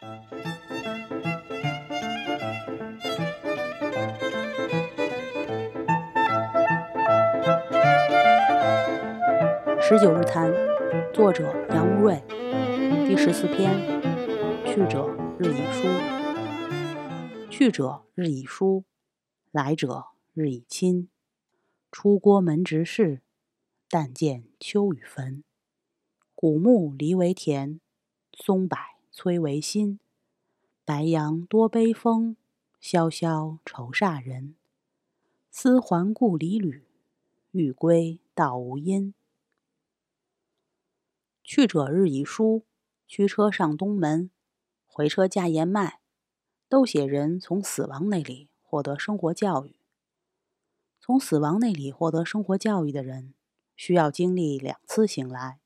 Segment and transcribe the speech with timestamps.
[0.00, 0.08] 十
[10.00, 10.50] 九日谈，
[11.12, 12.22] 作者杨无瑞，
[13.06, 14.00] 第十四篇。
[14.64, 15.06] 去者
[15.38, 15.86] 日已疏，
[17.50, 18.84] 去者日已疏，
[19.50, 21.10] 来者日已亲。
[21.92, 23.20] 出郭门直视，
[23.90, 25.44] 但见秋雨坟。
[26.34, 27.80] 古木离为田，
[28.32, 28.78] 松柏
[29.12, 29.98] 崔维新。
[30.84, 32.36] 白杨多悲风，
[32.80, 34.54] 萧萧愁煞人。
[35.50, 36.84] 思还故里旅，
[37.50, 39.12] 欲归道无因。
[41.42, 42.64] 去者日已疏，
[43.08, 44.30] 驱车上东门，
[44.86, 46.00] 回车驾言迈，
[46.68, 49.74] 都写人从死亡那里获得生活教育。
[51.00, 53.34] 从死亡那里获得生活教育的人，
[53.74, 55.58] 需要经历两次醒来。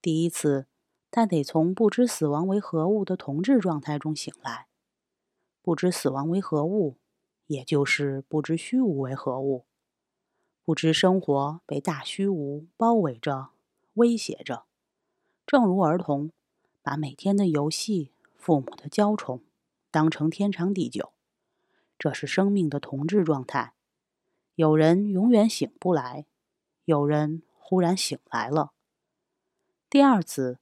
[0.00, 0.66] 第一次，
[1.10, 4.68] 但得从不知死亡为何物的同质状态中醒来。
[5.60, 6.96] 不知死亡为何物，
[7.48, 9.66] 也就是不知虚无为何物，
[10.64, 13.50] 不知生活被大虚无包围着、
[13.94, 14.64] 威胁着。
[15.44, 16.30] 正如儿童
[16.80, 19.42] 把每天的游戏、父母的娇宠
[19.90, 21.12] 当成天长地久，
[21.98, 23.74] 这是生命的同质状态。
[24.54, 26.24] 有人永远醒不来，
[26.84, 28.72] 有人忽然醒来了。
[29.90, 30.59] 第二次，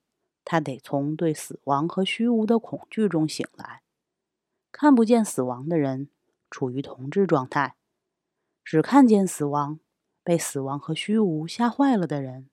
[0.50, 3.82] 他得从对死亡和虚无的恐惧中醒来。
[4.72, 6.08] 看不见死亡的人
[6.50, 7.76] 处于同质状态，
[8.64, 9.78] 只看见死亡、
[10.22, 12.48] 被死亡和虚无吓坏了的人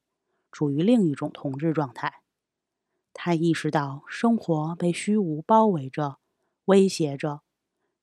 [0.52, 2.16] 处于另一种同质状态。
[3.14, 6.18] 他意识到生活被虚无包围着、
[6.66, 7.44] 威胁着，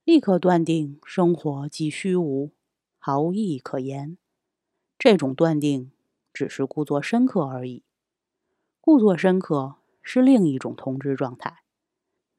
[0.05, 2.53] 立刻断定生活即虚无，
[2.99, 4.17] 毫无意义可言。
[4.99, 5.93] 这种断定
[6.33, 7.83] 只是故作深刻而已。
[8.81, 11.59] 故作深刻是另一种通知状态。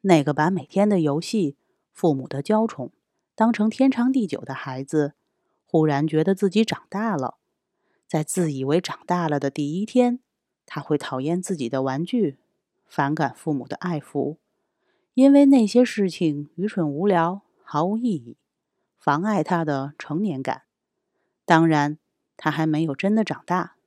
[0.02, 1.58] 那个把每天的游戏、
[1.92, 2.92] 父母的娇宠
[3.36, 5.16] 当成天长地久的孩子，
[5.66, 7.38] 忽然觉得自己长大了。
[8.08, 10.20] 在自以为长大了的第一天，
[10.66, 12.38] 他会讨厌自己的玩具。
[12.86, 14.38] 反感父母的爱抚，
[15.16, 18.38] 因为那些事情愚蠢无聊、毫无意义，
[19.00, 20.66] 妨碍他的成年感。
[21.44, 21.98] 当然，
[22.38, 23.78] 他还没有真的长大，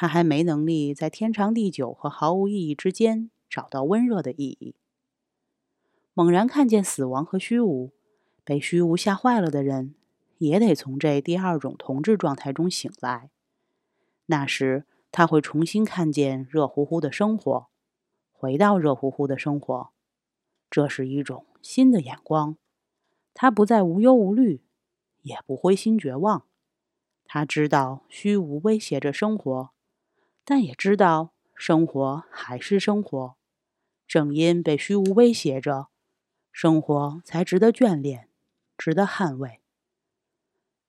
[0.00, 4.76] 他还没能力在天长地久和毫无意义之间找到温热的意义。
[6.14, 7.90] 猛然看见死亡和虚无，
[8.44, 9.96] 被虚无吓坏了的人，
[10.38, 13.30] 也得从这第二种同质状态中醒来。
[14.26, 17.66] 那时，他会重新看见热乎乎的生活。
[18.30, 19.90] 回到热乎乎的生活，
[20.70, 22.56] 这是一种新的眼光。
[23.34, 24.62] 他不再无忧无虑，
[25.22, 26.44] 也不灰心绝望。
[27.24, 29.70] 他知道虚无威胁着生活，
[30.50, 33.36] 但也知道生活还是生活。
[34.06, 35.88] 正因被虚无威胁着，
[36.50, 38.30] 生活才值得眷恋，
[38.78, 39.60] 值得捍卫。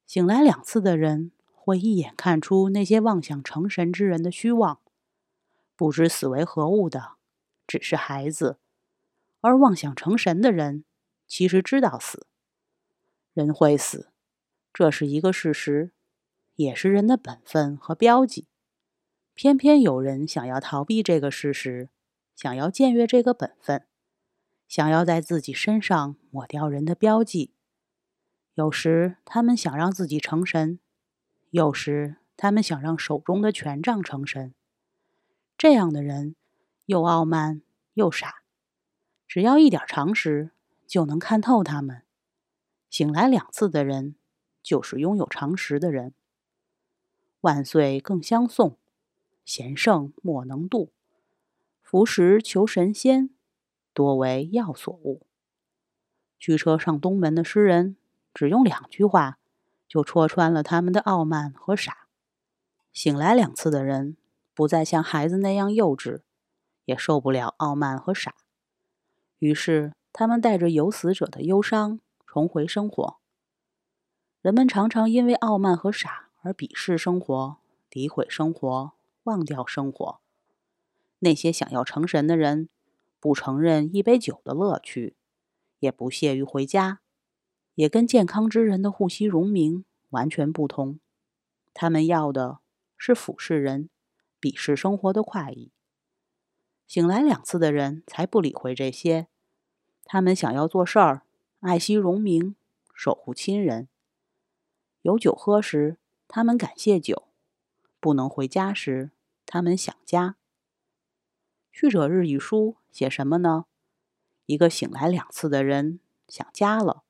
[0.08, 4.80] 醒来两次的人，会一眼看出那些妄想成神之人的虚妄，
[5.76, 7.16] 不知死为何物的。
[7.68, 8.60] 只是孩子，
[9.42, 10.86] 而妄想成神的人，
[11.28, 12.26] 其实知道死。
[13.34, 14.10] 人会死，
[14.72, 15.92] 这是一个事实，
[16.56, 18.48] 也是人的本分和标记。
[19.42, 21.88] 偏偏有人想要逃避这个事实，
[22.36, 23.86] 想要僭越这个本分，
[24.68, 27.54] 想要在自己身上抹掉人的标记。
[28.56, 30.80] 有时他们想让自己成神，
[31.52, 34.54] 有时他们想让手中的权杖成神。
[35.58, 36.36] 这样的人。
[36.88, 37.62] 又傲慢
[37.94, 38.42] 又傻，
[39.26, 40.52] 只要一点常识
[40.86, 42.02] 就能看透他们。
[42.90, 44.16] 醒来两次的人，
[44.62, 46.14] 就是拥有常识的人。
[47.40, 48.79] 万岁更相送，
[49.50, 50.92] 贤圣莫能度。
[51.82, 53.32] 服食求神仙，
[53.96, 55.26] 多为药所误。
[56.38, 57.98] 驱车上东门的诗人，
[58.32, 59.40] 只用两句话
[59.88, 62.06] 就戳穿了他们的傲慢和傻。
[62.94, 64.18] 醒来两次的人，
[64.54, 66.22] 不再像孩子那样幼稚。
[66.86, 68.36] 也受不了傲慢和傻，
[69.40, 73.18] 于是他们带着有死者的忧伤重回生活。
[74.42, 77.58] 人们常常因为傲慢和傻而鄙视生活、
[77.92, 78.94] 诋毁生活、
[79.30, 80.20] 忘掉生活。
[81.20, 82.68] 那些想要成神的人，
[83.20, 85.16] 不承认一杯酒的乐趣，
[85.78, 87.02] 也不屑于回家，
[87.76, 91.00] 也跟健康之人的护膝荣名完全不同。
[91.76, 92.58] 他们要的
[92.98, 93.90] 是俯视人、
[94.42, 95.72] 鄙视生活的快意。
[96.88, 99.28] 醒来两次的人才不理会这些，
[100.04, 101.22] 他们想要做事儿，
[101.60, 102.56] 爱惜荣名，
[102.96, 103.88] 守护亲人。
[105.04, 105.98] 有酒喝时，
[106.28, 107.28] 他们感谢酒；
[108.00, 109.12] 不能回家时，
[109.52, 110.36] 他们想家。
[111.72, 113.66] 去者日语书，写什么呢？
[114.46, 117.02] 一个醒来两次的人想家了，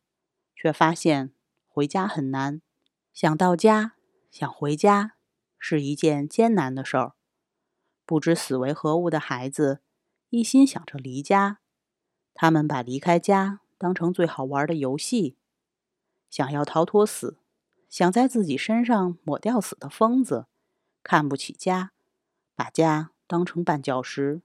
[0.56, 1.33] 却发现
[1.68, 2.62] 回家很难。
[3.12, 3.97] 想到家，
[4.31, 5.18] 想回家，
[5.57, 7.15] 是一件艰难的事儿。
[8.06, 9.81] 不知死为何物的孩子，
[10.30, 11.59] 一心想着离家。
[12.33, 15.35] 他们把离开家当成最好玩的游戏，
[16.30, 17.38] 想要逃脱死，
[17.89, 20.47] 想在自己身上抹掉死的疯子，
[21.03, 21.92] 看不起家，
[22.59, 24.41] 把家当成绊脚石。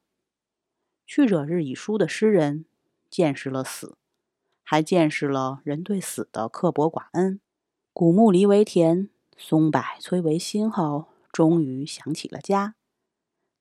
[1.05, 2.64] 去者日已疏的诗人。
[3.11, 3.96] 见识了死，
[4.64, 7.40] 还见识了人对死的刻薄寡恩。
[7.93, 12.75] 古木离为田，松柏摧为心后，终于想起了家。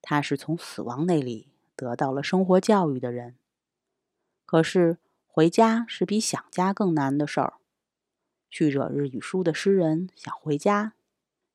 [0.01, 3.35] 他是从死亡那里得到了生活教育的人。
[4.45, 4.97] 可是
[5.27, 7.55] 回家是比想家更难的事儿。
[8.49, 10.93] 去者日与书的诗人想回家，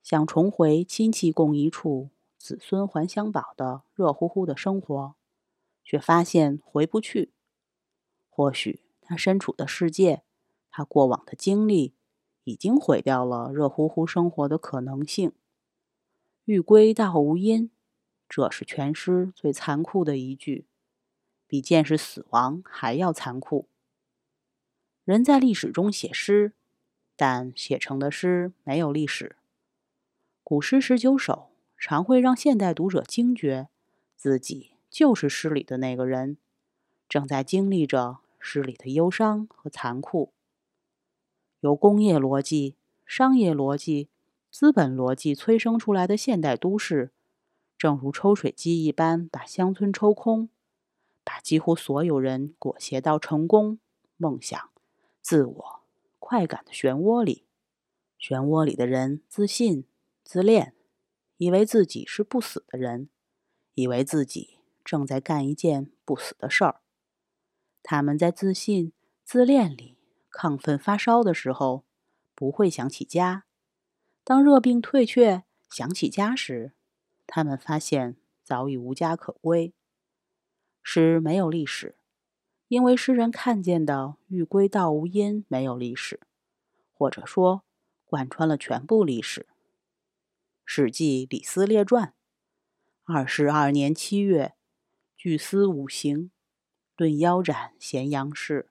[0.05, 5.17] 想重回亲戚共一处、子孙还乡宝的热乎乎的生活，
[5.85, 7.33] 却发现回不去。
[8.29, 10.23] 或许他身处的世界，
[10.71, 11.95] 他过往的经历，
[12.45, 15.33] 已经毁掉了热乎乎生活的可能性。
[16.45, 17.71] 欲归道无因，
[18.29, 20.67] 这是全诗最残酷的一句，
[21.47, 23.69] 比见识死亡还要残酷。
[25.05, 26.53] 人在历史中写诗，
[27.17, 29.37] 但写成的诗没有历史。
[30.45, 33.69] 古诗十九首常会让现代读者惊觉，
[34.17, 36.37] 自己就是诗里的那个人，
[37.09, 38.19] 正在经历着。
[38.41, 40.33] 诗里的忧伤和残酷，
[41.59, 44.09] 由工业逻辑、商业逻辑、
[44.49, 47.11] 资本逻辑催生出来的现代都市，
[47.77, 50.49] 正如抽水机一般把乡村抽空，
[51.25, 53.81] 把几乎所有人裹挟到成功、
[54.17, 54.71] 梦想、
[55.21, 55.81] 自我、
[56.21, 57.43] 快感的漩涡里。
[58.21, 59.85] 漩涡里的人自信、
[60.23, 60.73] 自恋，
[61.39, 63.09] 以为自己是不死的人，
[63.75, 66.81] 以为自己正在干一件不死的事儿。
[67.83, 68.93] 他们在自信、
[69.25, 69.97] 自恋里
[70.33, 71.85] 亢奋发烧的时候，
[72.35, 73.45] 不会想起家；
[74.25, 76.73] 当热病退却，想起家时，
[77.27, 79.73] 他们发现早已无家可归。
[80.83, 81.97] 诗没有历史，
[82.67, 86.19] 因为诗人看见的“欲归道无因”没有历史，
[86.93, 87.63] 或者说
[88.05, 89.43] 贯穿了全部历史。
[90.71, 92.09] 《史记·李斯列传》：
[93.05, 94.53] 二十二年七月，
[95.17, 96.31] 巨司五行。
[96.95, 98.69] 顿腰斩咸阳市，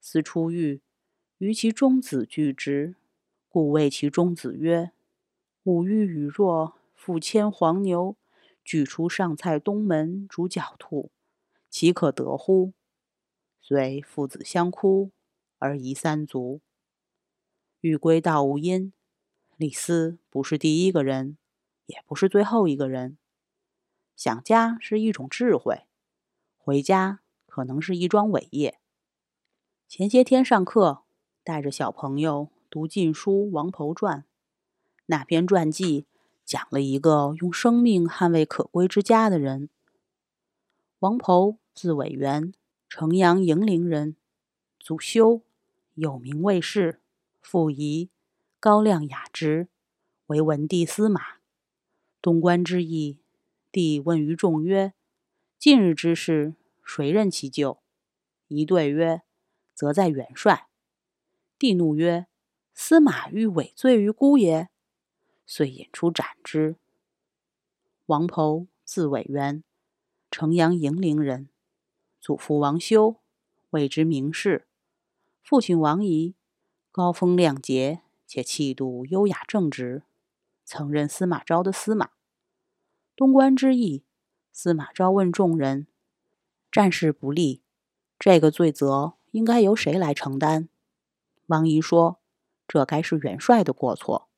[0.00, 0.80] 司出狱，
[1.36, 2.96] 于其中子拒之，
[3.50, 4.92] 故谓其中子曰
[5.64, 8.16] ：“吾欲与若复牵黄牛，
[8.64, 11.12] 举出上蔡东门，逐狡兔，
[11.68, 12.72] 岂可得乎？”
[13.60, 15.10] 遂父子相哭，
[15.58, 16.62] 而遗三族。
[17.82, 18.94] 欲归道无因，
[19.56, 21.36] 李斯不是第一个人，
[21.86, 23.16] 也不是最后一个人。
[24.16, 25.82] 想家是一种智慧，
[26.56, 27.20] 回家。
[27.54, 28.80] 可能是一桩伟业。
[29.86, 31.02] 前些天上课，
[31.44, 34.20] 带着小朋友读《晋书·王侯传》，
[35.04, 36.06] 那篇传记
[36.46, 39.68] 讲了一个用生命捍卫可归之家的人。
[41.00, 42.54] 王侯字伟元，
[42.88, 44.16] 城阳营陵人，
[44.80, 45.42] 祖修，
[45.92, 47.02] 有名卫士，
[47.42, 48.08] 父仪，
[48.62, 49.66] 高亮雅直，
[50.26, 51.38] 为文帝司马。
[52.20, 53.18] 东关之役，
[53.72, 54.94] 帝问于众曰
[55.58, 56.54] ：“近日之事。”
[56.86, 57.82] 谁任其咎？
[58.46, 59.22] 一对曰
[59.74, 60.68] ：“则在元帅。”
[61.58, 62.28] 帝怒曰
[62.72, 64.68] ：“司马欲委罪于孤也。”
[65.44, 66.76] 遂引出斩之。
[68.06, 69.64] 王侯字伟元，
[70.30, 71.48] 城阳营陵人，
[72.20, 73.16] 祖父王修，
[73.70, 74.66] 谓之名士；
[75.42, 76.36] 父亲王仪，
[76.92, 80.04] 高风亮节，且气度优雅正直，
[80.64, 82.12] 曾任司马昭的司马。
[83.14, 84.06] 东关之役，
[84.50, 85.86] 司马昭问众人。
[86.70, 87.60] 战事不利，
[88.18, 90.70] 这个罪责应该由谁来承担？
[91.48, 92.20] 王仪说
[92.66, 94.30] ：“这该是元帅的过错。”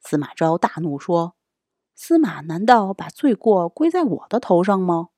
[0.00, 1.34] 司马昭大怒说
[1.94, 5.10] ：“司马难道把罪过归在我的头上吗？”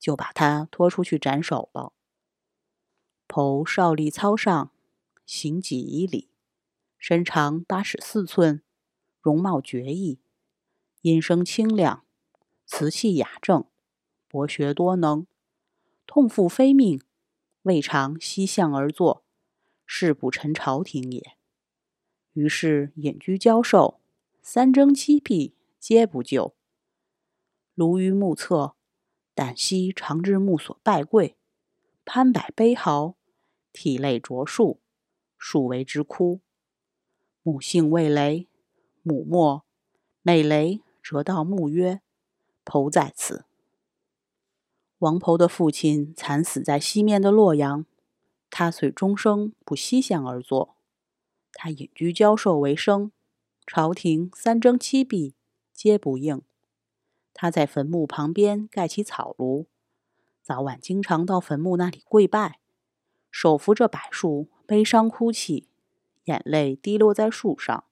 [0.00, 1.92] 就把他拖出去斩首了。
[3.28, 4.72] 剖少立操上，
[5.24, 6.29] 行几以里，
[7.00, 8.62] 身长八尺四寸，
[9.22, 10.20] 容貌绝异，
[11.00, 12.04] 音声清亮，
[12.66, 13.64] 瓷器雅正，
[14.28, 15.26] 博学多能。
[16.06, 17.00] 痛负非命，
[17.62, 19.24] 未尝西向而坐，
[19.86, 21.38] 誓不臣朝廷也。
[22.34, 24.02] 于是隐居交寿，
[24.42, 26.54] 三征七辟皆不就。
[27.74, 28.76] 庐于目侧，
[29.34, 31.38] 旦夕常至墓所拜跪，
[32.04, 33.16] 攀柏悲嚎，
[33.72, 34.82] 涕泪灼树，
[35.38, 36.42] 树为之哭。
[37.50, 38.46] 母姓魏雷，
[39.02, 39.64] 母没，
[40.22, 42.00] 每雷折到墓曰
[42.64, 43.44] ：“剖在此。”
[44.98, 47.84] 王婆的父亲惨死在西面的洛阳，
[48.50, 50.76] 他遂终生不西向而坐。
[51.52, 53.10] 他隐居教授为生，
[53.66, 55.34] 朝廷三征七避，
[55.72, 56.40] 皆不应。
[57.34, 59.66] 他在坟墓旁边盖起草庐，
[60.40, 62.60] 早晚经常到坟墓那里跪拜，
[63.32, 65.66] 手扶着柏树，悲伤哭泣，
[66.30, 67.86] 眼泪滴落在树上，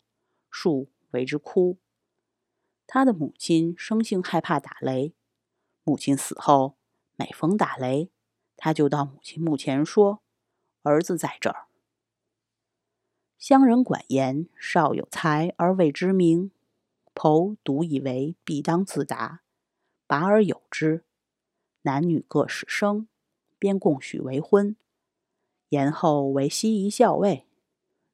[0.49, 1.77] 树为之哭。
[2.87, 5.13] 他的母亲生性害怕打雷，
[5.83, 6.77] 母亲死后。
[7.17, 8.13] 每逢打雷，
[8.57, 10.23] 他就到母亲墓前说
[10.83, 11.67] ：“儿子在这儿。”
[13.37, 16.53] 乡人管言：“少有才而未知名。”
[17.17, 19.43] 剖独以为必当自达，
[20.07, 21.05] 拔而有之。
[21.83, 23.09] 男女各始生，
[23.59, 24.77] 便共许为婚。
[25.71, 27.48] 言后为西夷校尉，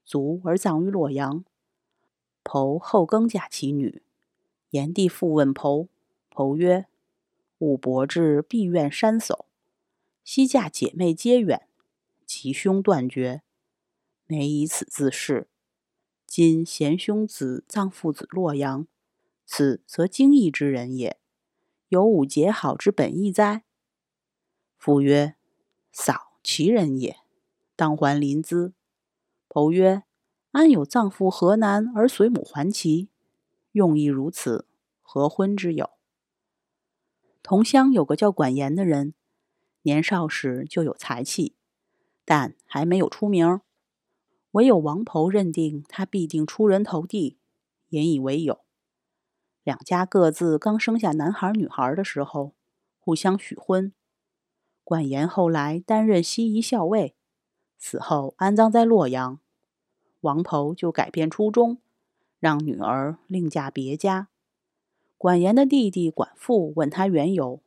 [0.05, 1.45] 卒而葬于洛阳。
[2.45, 4.03] 侯后更嫁其女。
[4.71, 5.89] 炎帝复问侯，
[6.33, 6.87] 侯曰。
[7.59, 9.47] 吾伯至必愿山叟，
[10.23, 11.67] 昔嫁姐妹皆远，
[12.27, 13.43] 其兄断绝，
[14.27, 15.47] 每以此自恃。
[16.27, 18.87] 今贤兄子葬父子洛阳，
[19.47, 21.19] 此则惊异之人也。
[21.89, 23.63] 有吾结好之本意哉？
[24.77, 25.37] 父曰：
[25.93, 27.19] 嫂其人也，
[27.77, 28.73] 当还临淄。
[29.57, 30.03] 侯曰：
[30.51, 33.09] 安有葬父河南而随母还齐？
[33.71, 34.67] 用意如此，
[35.01, 35.91] 何婚之有？
[37.41, 39.15] 同乡有个叫管严的人，
[39.83, 41.55] 年少时就有才气，
[42.25, 43.61] 但还没有出名。
[44.51, 47.39] 唯有王婆认定他必定出人头地，
[47.91, 48.65] 引以为友。
[49.63, 52.57] 两家各自刚生下男孩女孩的时候，
[52.99, 53.93] 互相许婚。
[54.83, 57.15] 管严后来担任西夷校尉，
[57.79, 59.39] 死后安葬在洛阳。
[60.25, 61.78] 王婆就改变初衷，
[62.40, 64.28] 让女儿另嫁别家。
[65.19, 67.61] 管严的弟弟管父问他缘由，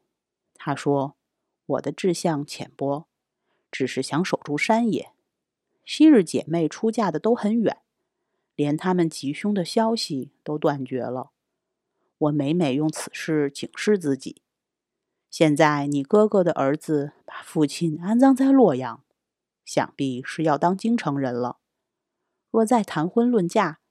[0.56, 1.16] 他说
[1.68, 3.06] ：“我的志向浅薄，
[3.70, 5.12] 只是想守住山野。
[5.86, 7.78] 昔日姐妹出嫁的都很远，
[8.56, 11.30] 连他们吉凶的消息都断绝了。
[12.18, 14.42] 我每每用此事警示自己。
[15.30, 19.04] 现在你哥哥的儿子把父亲安葬在洛阳，
[19.64, 21.60] 想必是要当京城人了。
[22.58, 23.82] 若再谈婚论嫁，”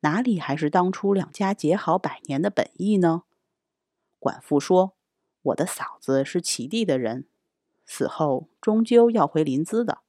[0.00, 3.22] 哪里还是当初两家结好百年的本意呢？
[4.18, 4.92] 管父说
[5.40, 7.26] ：“我的嫂子是齐地的人，
[7.86, 10.02] 死后终究要回临淄的。”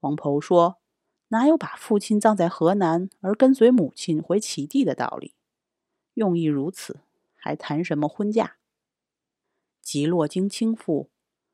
[0.00, 0.76] 王婆说
[1.28, 5.32] ：“哪有把父亲葬在河南而跟随母亲回齐地的道理？
[6.12, 7.00] 用意如此，
[7.34, 8.58] 还谈什么婚嫁？”
[9.80, 11.08] 即洛京倾覆，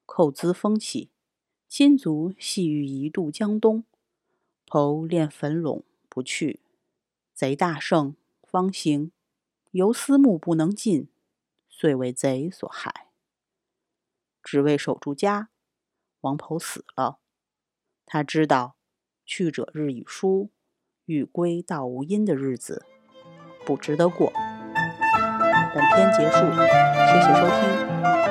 [0.06, 1.12] 寇资风起，
[1.68, 3.84] 亲族系欲一渡江东，
[4.72, 6.60] 剖恋坟垄不去。
[7.34, 9.12] 贼大胜，方行，
[9.72, 11.10] 犹思慕不能进，
[11.68, 13.08] 遂为贼所害。
[14.42, 15.50] 只为守住家，
[16.22, 17.18] 王婆死了。
[18.06, 18.76] 他知道
[19.26, 20.48] 去者日已疏，
[21.04, 22.86] 欲归道无因的日子
[23.66, 24.32] 不值得过。
[25.74, 28.21] 本篇结束，谢谢收听。